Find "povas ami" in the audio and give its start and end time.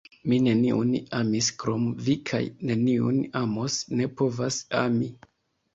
4.19-5.17